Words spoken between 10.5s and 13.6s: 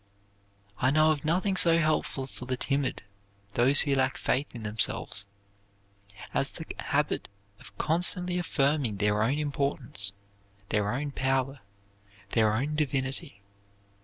their own power, their own divinity.